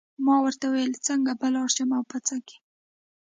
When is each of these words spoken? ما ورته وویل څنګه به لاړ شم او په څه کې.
ما 0.25 0.35
ورته 0.43 0.65
وویل 0.67 0.93
څنګه 1.07 1.31
به 1.39 1.47
لاړ 1.55 1.67
شم 1.75 1.89
او 1.97 2.03
په 2.11 2.17
څه 2.27 2.35
کې. 2.47 2.57